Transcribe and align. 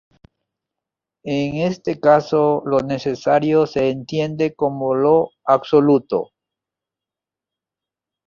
En 1.25 1.57
este 1.57 1.99
caso 1.99 2.63
lo 2.65 2.79
necesario 2.79 3.67
se 3.67 3.91
entiende 3.91 4.55
como 4.55 4.95
lo 4.95 5.29
absoluto. 5.45 6.31